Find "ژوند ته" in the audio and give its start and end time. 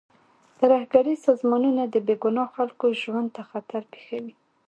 3.01-3.41